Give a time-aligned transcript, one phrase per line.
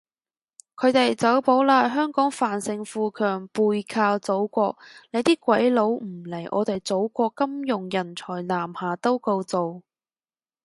[0.77, 4.75] 佢哋走寶喇，香港繁盛富強背靠祖國，
[5.11, 9.83] 你啲鬼佬唔嚟，我哋祖國金融人才南下都夠做